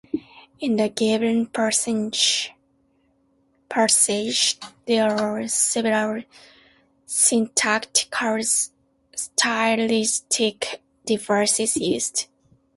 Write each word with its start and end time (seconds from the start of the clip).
In 0.59 0.77
the 0.77 0.89
given 0.89 1.45
passage, 1.45 2.51
there 3.69 5.11
are 5.11 5.47
several 5.47 6.23
syntactical 7.05 8.39
stylistic 9.15 10.81
devices 11.05 11.77
used. 11.77 12.25